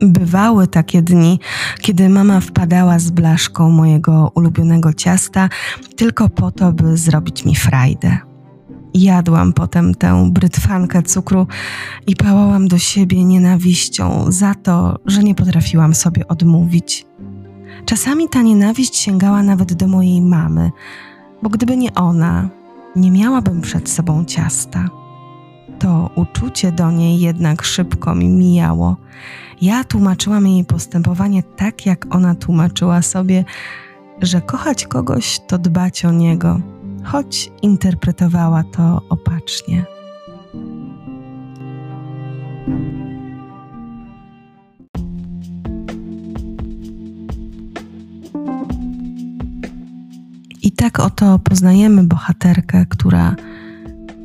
Bywały 0.00 0.66
takie 0.66 1.02
dni, 1.02 1.40
kiedy 1.80 2.08
mama 2.08 2.40
wpadała 2.40 2.98
z 2.98 3.10
blaszką 3.10 3.70
mojego 3.70 4.32
ulubionego 4.34 4.92
ciasta 4.92 5.48
tylko 5.96 6.28
po 6.28 6.50
to, 6.50 6.72
by 6.72 6.96
zrobić 6.96 7.44
mi 7.44 7.56
frajdę. 7.56 8.18
Jadłam 8.94 9.52
potem 9.52 9.94
tę 9.94 10.30
brytwankę 10.32 11.02
cukru 11.02 11.46
i 12.06 12.16
pałałam 12.16 12.68
do 12.68 12.78
siebie 12.78 13.24
nienawiścią 13.24 14.24
za 14.28 14.54
to, 14.54 14.98
że 15.06 15.22
nie 15.22 15.34
potrafiłam 15.34 15.94
sobie 15.94 16.28
odmówić. 16.28 17.06
Czasami 17.84 18.28
ta 18.28 18.42
nienawiść 18.42 18.96
sięgała 18.96 19.42
nawet 19.42 19.72
do 19.74 19.86
mojej 19.86 20.22
mamy, 20.22 20.70
bo 21.42 21.48
gdyby 21.48 21.76
nie 21.76 21.94
ona, 21.94 22.48
nie 22.96 23.10
miałabym 23.10 23.60
przed 23.60 23.90
sobą 23.90 24.24
ciasta 24.24 24.99
to 25.80 26.10
uczucie 26.14 26.72
do 26.72 26.90
niej 26.90 27.20
jednak 27.20 27.62
szybko 27.62 28.14
mi 28.14 28.28
mijało. 28.28 28.96
Ja 29.60 29.84
tłumaczyłam 29.84 30.46
jej 30.46 30.64
postępowanie 30.64 31.42
tak, 31.42 31.86
jak 31.86 32.14
ona 32.14 32.34
tłumaczyła 32.34 33.02
sobie, 33.02 33.44
że 34.22 34.40
kochać 34.40 34.86
kogoś 34.86 35.40
to 35.46 35.58
dbać 35.58 36.04
o 36.04 36.12
niego, 36.12 36.60
choć 37.04 37.52
interpretowała 37.62 38.64
to 38.64 39.00
opacznie. 39.08 39.84
I 50.62 50.72
tak 50.72 51.00
oto 51.00 51.38
poznajemy 51.38 52.04
bohaterkę, 52.04 52.86
która 52.88 53.36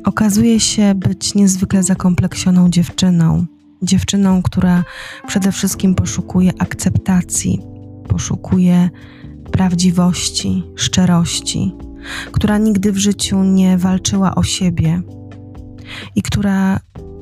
okazuje 0.06 0.60
się 0.60 0.94
być 0.94 1.34
niezwykle 1.34 1.82
zakompleksioną 1.82 2.70
dziewczyną. 2.70 3.46
Dziewczyną, 3.82 4.42
która 4.42 4.84
przede 5.26 5.52
wszystkim 5.52 5.94
poszukuje 5.94 6.52
akceptacji, 6.58 7.60
poszukuje 8.08 8.90
prawdziwości, 9.52 10.64
szczerości, 10.76 11.74
która 12.32 12.58
nigdy 12.58 12.92
w 12.92 12.96
życiu 12.96 13.42
nie 13.42 13.78
walczyła 13.78 14.34
o 14.34 14.42
siebie 14.42 15.02
i 16.16 16.22
która 16.22 16.80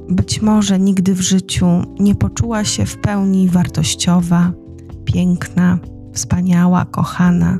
być 0.09 0.43
może 0.43 0.79
nigdy 0.79 1.15
w 1.15 1.21
życiu 1.21 1.67
nie 2.01 2.15
poczuła 2.15 2.65
się 2.65 2.87
w 2.87 2.99
pełni 2.99 3.49
wartościowa, 3.49 4.53
piękna, 5.05 5.79
wspaniała, 6.13 6.85
kochana. 6.85 7.59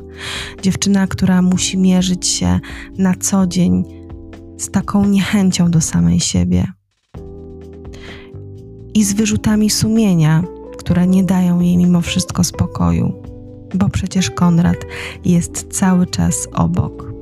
Dziewczyna, 0.61 1.07
która 1.07 1.41
musi 1.41 1.77
mierzyć 1.77 2.27
się 2.27 2.59
na 2.97 3.13
co 3.15 3.47
dzień 3.47 3.94
z 4.57 4.71
taką 4.71 5.05
niechęcią 5.05 5.71
do 5.71 5.81
samej 5.81 6.19
siebie 6.19 6.67
i 8.93 9.03
z 9.03 9.13
wyrzutami 9.13 9.69
sumienia, 9.69 10.43
które 10.77 11.07
nie 11.07 11.23
dają 11.23 11.59
jej 11.59 11.77
mimo 11.77 12.01
wszystko 12.01 12.43
spokoju, 12.43 13.13
bo 13.75 13.89
przecież 13.89 14.31
Konrad 14.31 14.77
jest 15.25 15.67
cały 15.77 16.07
czas 16.07 16.47
obok. 16.53 17.15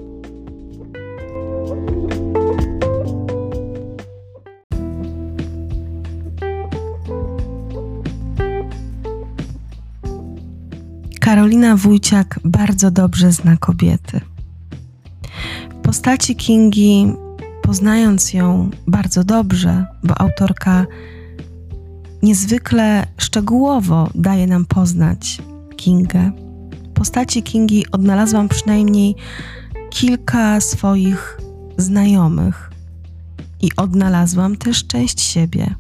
Karolina 11.20 11.76
Wójciak 11.78 12.40
bardzo 12.46 12.92
dobrze 12.92 13.32
zna 13.32 13.58
kobiety. 13.58 14.22
Postaci 15.84 16.36
Kingi 16.36 17.23
poznając 17.64 18.34
ją 18.34 18.70
bardzo 18.88 19.24
dobrze, 19.24 19.86
bo 20.04 20.22
autorka 20.22 20.86
niezwykle 22.24 23.08
szczegółowo 23.18 24.10
daje 24.16 24.48
nam 24.48 24.66
poznać 24.66 25.42
Kingę. 25.76 26.32
Postaci 26.94 27.44
Kingi 27.44 27.92
odnalazłam 27.92 28.50
przynajmniej 28.50 29.16
kilka 29.90 30.62
swoich 30.62 31.38
znajomych 31.78 32.72
i 33.62 33.70
odnalazłam 33.78 34.56
też 34.56 34.88
część 34.88 35.22
siebie. 35.22 35.76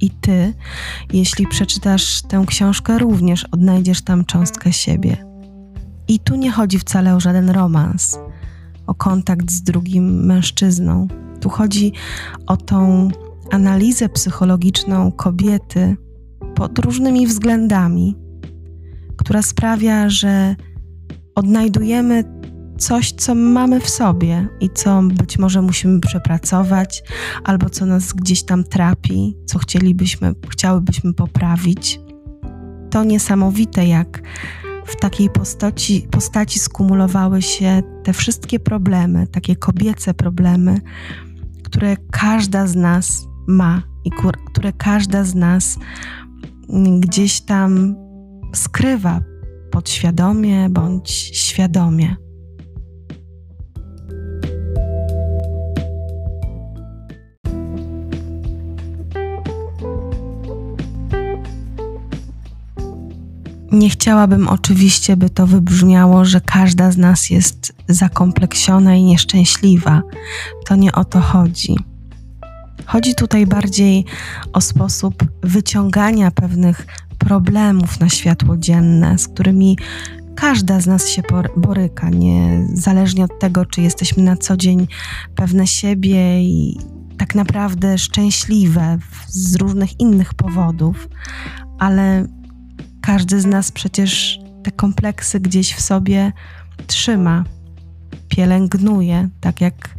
I 0.00 0.10
ty, 0.10 0.54
jeśli 1.12 1.46
przeczytasz 1.46 2.22
tę 2.22 2.44
książkę, 2.46 2.98
również 2.98 3.44
odnajdziesz 3.44 4.02
tam 4.02 4.24
cząstkę 4.24 4.72
siebie. 4.72 5.16
I 6.08 6.20
tu 6.20 6.36
nie 6.36 6.52
chodzi 6.52 6.78
wcale 6.78 7.14
o 7.14 7.20
żaden 7.20 7.50
romans, 7.50 8.18
o 8.86 8.94
kontakt 8.94 9.50
z 9.50 9.62
drugim 9.62 10.24
mężczyzną, 10.24 11.08
tu 11.44 11.50
chodzi 11.50 11.92
o 12.46 12.56
tą 12.56 13.08
analizę 13.50 14.08
psychologiczną 14.08 15.12
kobiety 15.12 15.96
pod 16.54 16.78
różnymi 16.78 17.26
względami, 17.26 18.16
która 19.16 19.42
sprawia, 19.42 20.08
że 20.08 20.56
odnajdujemy 21.34 22.24
coś, 22.78 23.12
co 23.12 23.34
mamy 23.34 23.80
w 23.80 23.90
sobie 23.90 24.48
i 24.60 24.70
co 24.74 25.02
być 25.02 25.38
może 25.38 25.62
musimy 25.62 26.00
przepracować, 26.00 27.02
albo 27.44 27.70
co 27.70 27.86
nas 27.86 28.12
gdzieś 28.12 28.42
tam 28.42 28.64
trapi, 28.64 29.36
co 29.46 29.58
chcielibyśmy, 29.58 30.34
chciałybyśmy 30.48 31.14
poprawić. 31.14 32.00
To 32.90 33.04
niesamowite, 33.04 33.86
jak 33.86 34.22
w 34.86 34.96
takiej 34.96 35.30
postaci, 35.30 36.06
postaci 36.10 36.58
skumulowały 36.58 37.42
się 37.42 37.82
te 38.02 38.12
wszystkie 38.12 38.60
problemy, 38.60 39.26
takie 39.26 39.56
kobiece 39.56 40.14
problemy, 40.14 40.80
które 41.64 41.96
każda 42.10 42.66
z 42.66 42.76
nas 42.76 43.26
ma 43.48 43.82
i 44.04 44.10
które 44.46 44.72
każda 44.72 45.24
z 45.24 45.34
nas 45.34 45.78
gdzieś 47.00 47.40
tam 47.40 47.96
skrywa 48.54 49.20
podświadomie 49.70 50.68
bądź 50.70 51.10
świadomie. 51.32 52.23
Nie 63.74 63.90
chciałabym 63.90 64.48
oczywiście, 64.48 65.16
by 65.16 65.30
to 65.30 65.46
wybrzmiało, 65.46 66.24
że 66.24 66.40
każda 66.40 66.90
z 66.90 66.96
nas 66.96 67.30
jest 67.30 67.72
zakompleksiona 67.88 68.94
i 68.94 69.02
nieszczęśliwa. 69.02 70.02
To 70.66 70.76
nie 70.76 70.92
o 70.92 71.04
to 71.04 71.20
chodzi. 71.20 71.76
Chodzi 72.86 73.14
tutaj 73.14 73.46
bardziej 73.46 74.04
o 74.52 74.60
sposób 74.60 75.24
wyciągania 75.42 76.30
pewnych 76.30 76.86
problemów 77.18 78.00
na 78.00 78.08
światło 78.08 78.56
dzienne, 78.56 79.18
z 79.18 79.28
którymi 79.28 79.78
każda 80.34 80.80
z 80.80 80.86
nas 80.86 81.08
się 81.08 81.22
boryka, 81.56 82.08
niezależnie 82.10 83.24
od 83.24 83.38
tego, 83.38 83.66
czy 83.66 83.80
jesteśmy 83.80 84.22
na 84.22 84.36
co 84.36 84.56
dzień 84.56 84.86
pewne 85.34 85.66
siebie 85.66 86.42
i 86.42 86.78
tak 87.18 87.34
naprawdę 87.34 87.98
szczęśliwe 87.98 88.98
z 89.28 89.54
różnych 89.56 90.00
innych 90.00 90.34
powodów, 90.34 91.08
ale 91.78 92.26
każdy 93.06 93.40
z 93.40 93.46
nas 93.46 93.72
przecież 93.72 94.40
te 94.62 94.70
kompleksy 94.70 95.40
gdzieś 95.40 95.74
w 95.74 95.80
sobie 95.80 96.32
trzyma, 96.86 97.44
pielęgnuje, 98.28 99.28
tak 99.40 99.60
jak 99.60 99.94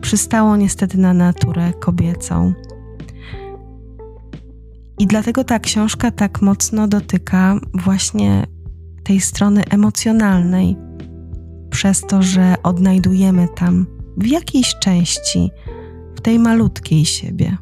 przystało 0.00 0.56
niestety 0.56 0.98
na 0.98 1.14
naturę 1.14 1.72
kobiecą. 1.80 2.52
I 4.98 5.06
dlatego 5.06 5.44
ta 5.44 5.58
książka 5.58 6.10
tak 6.10 6.42
mocno 6.42 6.88
dotyka 6.88 7.60
właśnie 7.74 8.46
tej 9.04 9.20
strony 9.20 9.64
emocjonalnej, 9.70 10.76
przez 11.70 12.00
to, 12.00 12.22
że 12.22 12.54
odnajdujemy 12.62 13.48
tam 13.56 13.86
w 14.16 14.26
jakiejś 14.26 14.74
części, 14.78 15.50
w 16.16 16.20
tej 16.20 16.38
malutkiej 16.38 17.04
siebie. 17.04 17.56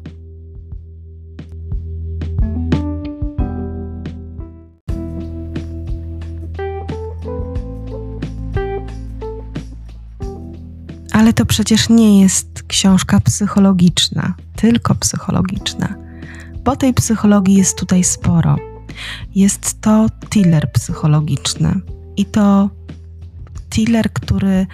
Ale 11.27 11.33
to 11.33 11.45
przecież 11.45 11.89
nie 11.89 12.21
jest 12.21 12.63
książka 12.67 13.19
psychologiczna, 13.19 14.33
tylko 14.55 14.95
psychologiczna, 14.95 15.95
bo 16.63 16.75
tej 16.75 16.93
psychologii 16.93 17.55
jest 17.55 17.77
tutaj 17.77 18.03
sporo. 18.03 18.55
Jest 19.35 19.81
to 19.81 20.07
thriller 20.29 20.71
psychologiczny 20.71 21.81
i 22.17 22.25
to 22.25 22.69
thriller, 23.69 24.13
który 24.13 24.67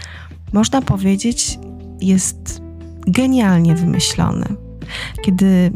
można 0.53 0.81
powiedzieć 0.81 1.59
jest 2.01 2.61
genialnie 3.07 3.75
wymyślony. 3.75 4.45
Kiedy 5.21 5.71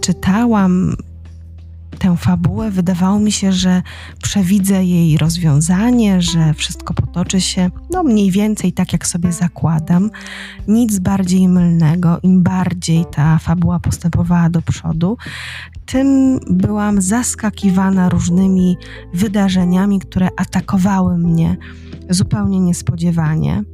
czytałam 0.00 0.96
tę 1.94 2.16
fabułę, 2.16 2.70
wydawało 2.70 3.20
mi 3.20 3.32
się, 3.32 3.52
że 3.52 3.82
przewidzę 4.22 4.84
jej 4.84 5.18
rozwiązanie, 5.18 6.22
że 6.22 6.54
wszystko 6.54 6.94
potoczy 6.94 7.40
się 7.40 7.70
no 7.90 8.02
mniej 8.02 8.30
więcej 8.30 8.72
tak, 8.72 8.92
jak 8.92 9.06
sobie 9.06 9.32
zakładam. 9.32 10.10
Nic 10.68 10.98
bardziej 10.98 11.48
mylnego. 11.48 12.18
Im 12.22 12.42
bardziej 12.42 13.04
ta 13.12 13.38
fabuła 13.38 13.80
postępowała 13.80 14.50
do 14.50 14.62
przodu, 14.62 15.16
tym 15.86 16.40
byłam 16.50 17.02
zaskakiwana 17.02 18.08
różnymi 18.08 18.76
wydarzeniami, 19.14 20.00
które 20.00 20.28
atakowały 20.36 21.18
mnie 21.18 21.56
zupełnie 22.10 22.60
niespodziewanie 22.60 23.64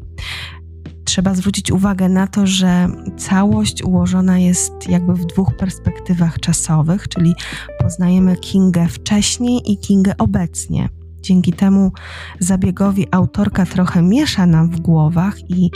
trzeba 1.05 1.35
zwrócić 1.35 1.71
uwagę 1.71 2.09
na 2.09 2.27
to, 2.27 2.47
że 2.47 2.89
całość 3.17 3.83
ułożona 3.83 4.39
jest 4.39 4.73
jakby 4.89 5.15
w 5.15 5.27
dwóch 5.27 5.57
perspektywach 5.57 6.41
czasowych, 6.41 7.09
czyli 7.09 7.35
poznajemy 7.81 8.37
Kingę 8.37 8.89
wcześniej 8.89 9.73
i 9.73 9.79
Kingę 9.79 10.15
obecnie. 10.19 10.89
Dzięki 11.21 11.53
temu 11.53 11.93
zabiegowi 12.39 13.07
autorka 13.11 13.67
trochę 13.67 14.03
miesza 14.03 14.47
nam 14.47 14.71
w 14.71 14.81
głowach 14.81 15.51
i 15.51 15.71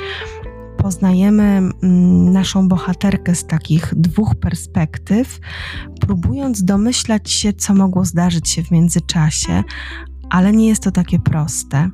poznajemy 0.76 1.42
mm, 1.42 2.32
naszą 2.32 2.68
bohaterkę 2.68 3.34
z 3.34 3.46
takich 3.46 3.94
dwóch 3.96 4.34
perspektyw, 4.34 5.40
próbując 6.00 6.64
domyślać 6.64 7.30
się, 7.30 7.52
co 7.52 7.74
mogło 7.74 8.04
zdarzyć 8.04 8.48
się 8.48 8.62
w 8.62 8.70
międzyczasie, 8.70 9.64
ale 10.30 10.52
nie 10.52 10.68
jest 10.68 10.82
to 10.82 10.90
takie 10.90 11.18
proste. 11.18 11.90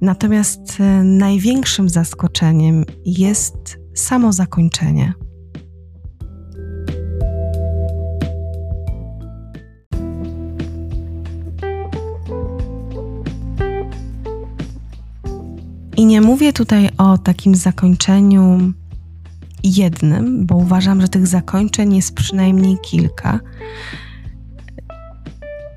Natomiast 0.00 0.80
e, 0.80 1.04
największym 1.04 1.88
zaskoczeniem 1.88 2.84
jest 3.04 3.78
samo 3.94 4.32
zakończenie. 4.32 5.12
I 15.96 16.06
nie 16.06 16.20
mówię 16.20 16.52
tutaj 16.52 16.88
o 16.98 17.18
takim 17.18 17.54
zakończeniu 17.54 18.72
jednym, 19.64 20.46
bo 20.46 20.56
uważam, 20.56 21.00
że 21.00 21.08
tych 21.08 21.26
zakończeń 21.26 21.96
jest 21.96 22.14
przynajmniej 22.14 22.78
kilka. 22.78 23.40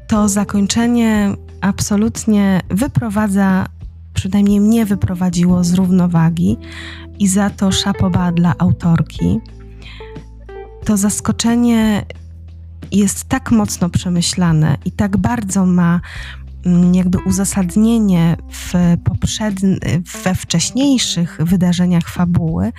To 0.07 0.29
zakończenie 0.29 1.35
absolutnie 1.61 2.61
wyprowadza 2.69 3.65
przynajmniej 4.19 4.59
mnie 4.59 4.85
wyprowadziło 4.85 5.63
z 5.63 5.73
równowagi 5.73 6.57
i 7.19 7.27
za 7.27 7.49
to 7.49 7.71
szapoba 7.71 8.31
dla 8.31 8.53
autorki. 8.57 9.39
To 10.85 10.97
zaskoczenie 10.97 12.05
jest 12.91 13.23
tak 13.23 13.51
mocno 13.51 13.89
przemyślane 13.89 14.77
i 14.85 14.91
tak 14.91 15.17
bardzo 15.17 15.65
ma 15.65 16.01
mm, 16.65 16.95
jakby 16.95 17.17
uzasadnienie 17.17 18.37
w 18.51 18.73
poprzednich, 19.03 19.79
we 20.23 20.35
wcześniejszych 20.35 21.37
wydarzeniach 21.41 22.09
fabuły, 22.09 22.71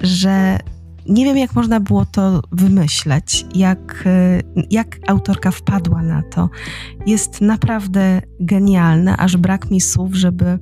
że 0.00 0.58
nie 1.06 1.24
wiem, 1.24 1.38
jak 1.38 1.54
można 1.54 1.80
było 1.80 2.04
to 2.04 2.42
wymyśleć, 2.52 3.46
jak, 3.54 4.04
y, 4.06 4.42
jak 4.70 4.98
autorka 5.06 5.50
wpadła 5.50 6.02
na 6.02 6.22
to. 6.22 6.48
Jest 7.06 7.40
naprawdę 7.40 8.22
genialne, 8.40 9.16
aż 9.16 9.36
brak 9.36 9.70
mi 9.70 9.80
słów, 9.80 10.14
żeby 10.14 10.44
y, 10.44 10.58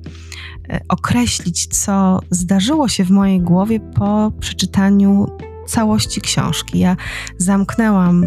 określić, 0.89 1.67
co 1.67 2.19
zdarzyło 2.31 2.87
się 2.87 3.03
w 3.05 3.11
mojej 3.11 3.41
głowie 3.41 3.79
po 3.79 4.31
przeczytaniu 4.39 5.27
całości 5.67 6.21
książki. 6.21 6.79
Ja 6.79 6.95
zamknęłam 7.37 8.25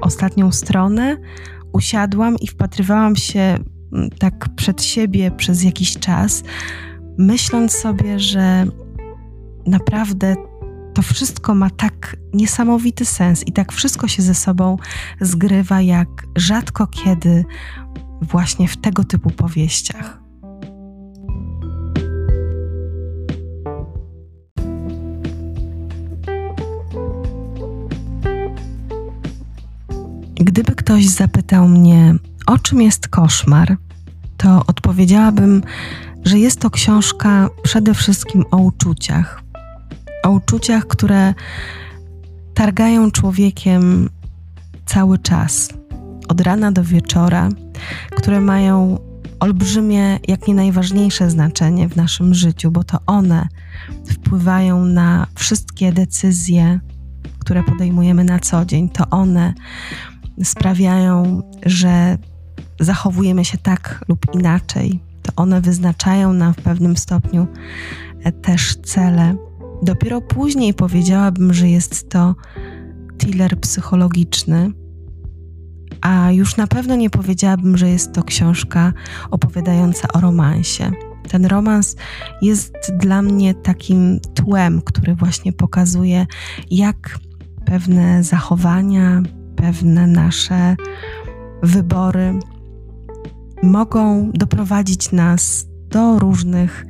ostatnią 0.00 0.52
stronę, 0.52 1.16
usiadłam 1.72 2.36
i 2.36 2.46
wpatrywałam 2.46 3.16
się 3.16 3.40
mm, 3.92 4.10
tak 4.18 4.48
przed 4.56 4.82
siebie 4.82 5.30
przez 5.30 5.62
jakiś 5.62 5.98
czas, 5.98 6.42
myśląc 7.18 7.72
sobie, 7.72 8.20
że 8.20 8.66
naprawdę 9.66 10.36
to 10.94 11.02
wszystko 11.02 11.54
ma 11.54 11.70
tak 11.70 12.16
niesamowity 12.32 13.04
sens 13.04 13.46
i 13.46 13.52
tak 13.52 13.72
wszystko 13.72 14.08
się 14.08 14.22
ze 14.22 14.34
sobą 14.34 14.76
zgrywa, 15.20 15.80
jak 15.80 16.08
rzadko 16.36 16.86
kiedy 16.86 17.44
właśnie 18.22 18.68
w 18.68 18.76
tego 18.76 19.04
typu 19.04 19.30
powieściach. 19.30 20.22
Gdyby 30.34 30.74
ktoś 30.74 31.06
zapytał 31.06 31.68
mnie, 31.68 32.14
o 32.46 32.58
czym 32.58 32.82
jest 32.82 33.08
koszmar, 33.08 33.76
to 34.36 34.62
odpowiedziałabym, 34.66 35.62
że 36.24 36.38
jest 36.38 36.60
to 36.60 36.70
książka 36.70 37.48
przede 37.62 37.94
wszystkim 37.94 38.44
o 38.50 38.56
uczuciach, 38.56 39.41
o 40.22 40.30
uczuciach, 40.30 40.86
które 40.86 41.34
targają 42.54 43.10
człowiekiem 43.10 44.08
cały 44.86 45.18
czas, 45.18 45.68
od 46.28 46.40
rana 46.40 46.72
do 46.72 46.84
wieczora, 46.84 47.48
które 48.16 48.40
mają 48.40 48.98
olbrzymie, 49.40 50.18
jak 50.28 50.48
nie 50.48 50.54
najważniejsze 50.54 51.30
znaczenie 51.30 51.88
w 51.88 51.96
naszym 51.96 52.34
życiu, 52.34 52.70
bo 52.70 52.84
to 52.84 52.98
one 53.06 53.48
wpływają 54.06 54.84
na 54.84 55.26
wszystkie 55.34 55.92
decyzje, 55.92 56.80
które 57.38 57.62
podejmujemy 57.62 58.24
na 58.24 58.38
co 58.38 58.64
dzień. 58.64 58.88
To 58.88 59.10
one 59.10 59.54
sprawiają, 60.44 61.42
że 61.66 62.18
zachowujemy 62.80 63.44
się 63.44 63.58
tak 63.58 64.04
lub 64.08 64.34
inaczej. 64.34 65.00
To 65.22 65.32
one 65.36 65.60
wyznaczają 65.60 66.32
nam 66.32 66.54
w 66.54 66.62
pewnym 66.62 66.96
stopniu 66.96 67.46
też 68.42 68.76
cele. 68.76 69.36
Dopiero 69.82 70.20
później 70.20 70.74
powiedziałabym, 70.74 71.54
że 71.54 71.68
jest 71.68 72.10
to 72.10 72.34
thriller 73.18 73.60
psychologiczny, 73.60 74.72
a 76.00 76.32
już 76.32 76.56
na 76.56 76.66
pewno 76.66 76.96
nie 76.96 77.10
powiedziałabym, 77.10 77.76
że 77.76 77.88
jest 77.88 78.12
to 78.12 78.24
książka 78.24 78.92
opowiadająca 79.30 80.08
o 80.08 80.20
romansie. 80.20 80.90
Ten 81.28 81.46
romans 81.46 81.96
jest 82.42 82.74
dla 82.96 83.22
mnie 83.22 83.54
takim 83.54 84.20
tłem, 84.34 84.82
który 84.82 85.14
właśnie 85.14 85.52
pokazuje, 85.52 86.26
jak 86.70 87.18
pewne 87.64 88.22
zachowania, 88.22 89.22
pewne 89.56 90.06
nasze 90.06 90.76
wybory 91.62 92.38
mogą 93.62 94.30
doprowadzić 94.34 95.12
nas 95.12 95.66
do 95.88 96.18
różnych 96.18 96.86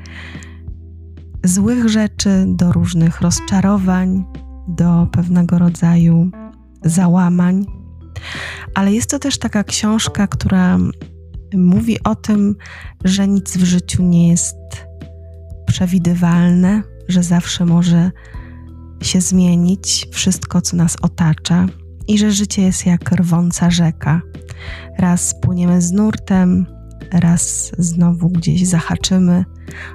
złych 1.44 1.88
rzeczy, 1.88 2.44
do 2.48 2.72
różnych 2.72 3.20
rozczarowań, 3.20 4.24
do 4.68 5.07
pewnego 5.12 5.59
rodzaju 5.59 6.31
załamań. 6.85 7.66
Ale 8.74 8.92
jest 8.92 9.11
to 9.11 9.18
też 9.18 9.38
taka 9.38 9.64
książka, 9.64 10.26
która 10.26 10.78
mówi 11.55 12.02
o 12.05 12.14
tym, 12.14 12.57
że 13.05 13.28
nic 13.28 13.57
w 13.57 13.64
życiu 13.64 14.02
nie 14.02 14.28
jest 14.28 14.57
przewidywalne, 15.66 16.83
że 17.09 17.22
zawsze 17.22 17.64
może 17.64 18.11
się 19.02 19.20
zmienić 19.20 20.07
wszystko, 20.12 20.61
co 20.61 20.76
nas 20.76 20.96
otacza, 21.02 21.66
i 22.09 22.18
że 22.18 22.33
życie 22.33 22.62
jest 22.62 22.87
jak 22.87 23.12
rwąca 23.12 23.70
rzeka. 23.70 24.20
Raz 24.98 25.35
płyniemy 25.40 25.83
z 25.83 25.92
nurtem, 25.92 26.66
raz 27.12 27.72
znowu 27.78 28.28
gdzieś 28.28 28.66
zahaczymy 28.66 29.44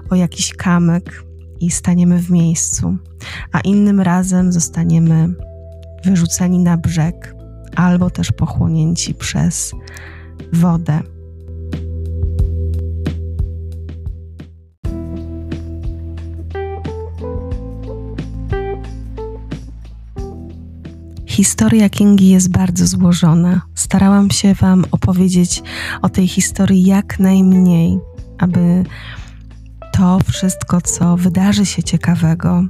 o 0.10 0.16
jakiś 0.16 0.54
kamyk 0.54 1.27
i 1.60 1.72
staniemy 1.72 2.20
w 2.20 2.30
miejscu, 2.30 2.98
a 3.52 3.60
innym 3.60 4.02
razem 4.02 4.52
zostaniemy 4.52 5.34
wyrzuceni 6.06 6.60
na 6.60 6.78
brzeg 6.78 7.36
albo 7.76 8.10
też 8.10 8.32
pochłonięci 8.32 9.14
przez 9.14 9.72
wodę. 10.54 11.02
Historia 21.38 21.90
Kingi 21.90 22.30
jest 22.30 22.50
bardzo 22.52 22.88
złożona. 22.88 23.62
Starałam 23.76 24.32
się 24.32 24.54
Wam 24.54 24.86
opowiedzieć 24.92 25.64
o 26.02 26.10
tej 26.10 26.28
historii 26.28 26.86
jak 26.86 27.20
najmniej, 27.20 28.00
aby 28.38 28.84
to 29.98 30.20
wszystko, 30.28 30.82
co 30.82 31.18
wydarzy 31.18 31.66
się 31.66 31.84
ciekawego, 31.84 32.64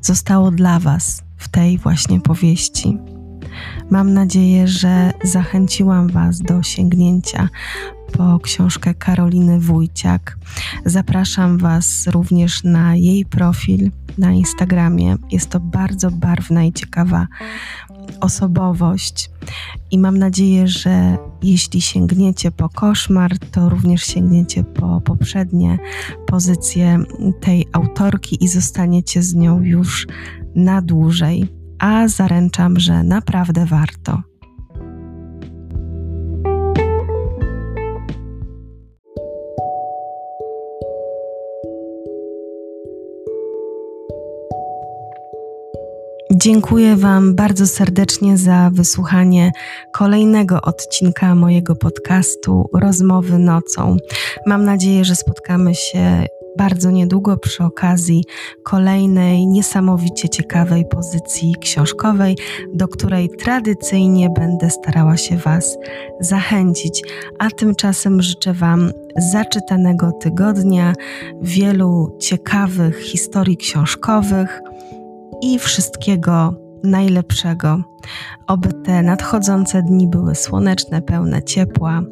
zostało 0.00 0.50
dla 0.50 0.78
Was 0.78 1.22
w 1.36 1.48
tej 1.48 1.78
właśnie 1.78 2.20
powieści. 2.20 2.98
Mam 3.90 4.12
nadzieję, 4.12 4.68
że 4.68 5.12
zachęciłam 5.24 6.08
Was 6.08 6.40
do 6.40 6.62
sięgnięcia 6.62 7.48
po 8.12 8.38
książkę 8.38 8.94
Karoliny 8.94 9.60
Wójciak. 9.60 10.38
Zapraszam 10.84 11.58
Was 11.58 12.06
również 12.06 12.64
na 12.64 12.96
jej 12.96 13.24
profil 13.24 13.90
na 14.18 14.32
Instagramie. 14.32 15.16
Jest 15.30 15.50
to 15.50 15.60
bardzo 15.60 16.10
barwna 16.10 16.64
i 16.64 16.72
ciekawa 16.72 17.26
osobowość. 18.20 19.30
I 19.90 19.98
mam 19.98 20.18
nadzieję, 20.18 20.68
że 20.68 21.18
jeśli 21.42 21.80
sięgniecie 21.80 22.50
po 22.50 22.68
koszmar, 22.68 23.38
to 23.38 23.68
również 23.68 24.02
sięgniecie 24.02 24.64
po 24.64 25.00
poprzednie 25.00 25.78
pozycje 26.26 26.98
tej 27.40 27.66
autorki 27.72 28.44
i 28.44 28.48
zostaniecie 28.48 29.22
z 29.22 29.34
nią 29.34 29.62
już 29.62 30.06
na 30.54 30.82
dłużej. 30.82 31.48
A 31.78 32.08
zaręczam, 32.08 32.80
że 32.80 33.02
naprawdę 33.02 33.66
warto. 33.66 34.22
Dziękuję 46.36 46.96
Wam 46.96 47.34
bardzo 47.34 47.66
serdecznie 47.66 48.38
za 48.38 48.70
wysłuchanie 48.72 49.52
kolejnego 49.92 50.62
odcinka 50.62 51.34
mojego 51.34 51.76
podcastu 51.76 52.70
Rozmowy 52.74 53.38
nocą. 53.38 53.96
Mam 54.46 54.64
nadzieję, 54.64 55.04
że 55.04 55.14
spotkamy 55.14 55.74
się 55.74 56.26
bardzo 56.58 56.90
niedługo 56.90 57.36
przy 57.36 57.64
okazji 57.64 58.24
kolejnej 58.64 59.46
niesamowicie 59.46 60.28
ciekawej 60.28 60.84
pozycji 60.88 61.54
książkowej, 61.60 62.36
do 62.74 62.88
której 62.88 63.28
tradycyjnie 63.28 64.30
będę 64.30 64.70
starała 64.70 65.16
się 65.16 65.36
Was 65.36 65.78
zachęcić. 66.20 67.02
A 67.38 67.50
tymczasem 67.50 68.22
życzę 68.22 68.52
Wam 68.52 68.90
zaczytanego 69.32 70.12
tygodnia, 70.12 70.92
wielu 71.42 72.16
ciekawych 72.20 73.00
historii 73.00 73.56
książkowych 73.56 74.60
i 75.44 75.58
wszystkiego 75.58 76.54
najlepszego. 76.84 77.82
Oby 78.46 78.72
te 78.72 79.02
nadchodzące 79.02 79.82
dni 79.82 80.08
były 80.08 80.34
słoneczne, 80.34 81.02
pełne 81.02 81.42
ciepła, 81.42 82.02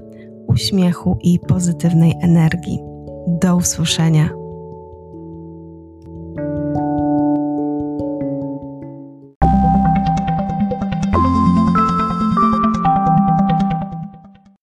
uśmiechu 0.46 1.18
i 1.22 1.38
pozytywnej 1.38 2.14
energii. 2.22 2.78
Do 3.26 3.56
usłyszenia. 3.56 4.41